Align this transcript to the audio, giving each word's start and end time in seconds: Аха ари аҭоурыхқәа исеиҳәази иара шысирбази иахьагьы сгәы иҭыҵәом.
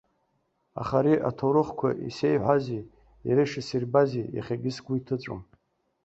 Аха 0.81 0.97
ари 1.01 1.15
аҭоурыхқәа 1.29 1.89
исеиҳәази 2.07 2.87
иара 3.27 3.43
шысирбази 3.51 4.29
иахьагьы 4.35 4.71
сгәы 4.75 4.93
иҭыҵәом. 4.99 5.41